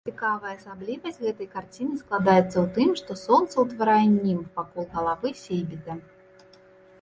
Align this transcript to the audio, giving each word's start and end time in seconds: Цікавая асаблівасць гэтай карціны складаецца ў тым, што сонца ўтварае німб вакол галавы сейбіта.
Цікавая 0.09 0.51
асаблівасць 0.59 1.19
гэтай 1.25 1.47
карціны 1.55 1.97
складаецца 2.03 2.41
ў 2.45 2.63
тым, 2.77 2.89
што 3.03 3.19
сонца 3.25 3.55
ўтварае 3.67 3.99
німб 4.17 4.49
вакол 4.61 4.89
галавы 4.97 5.35
сейбіта. 5.45 6.01